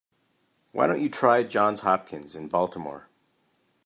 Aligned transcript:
Why 0.71 0.87
don't 0.87 0.99
you 0.99 1.09
try 1.09 1.43
Johns 1.43 1.81
Hopkins 1.81 2.35
in 2.35 2.47
Baltimore? 2.47 3.07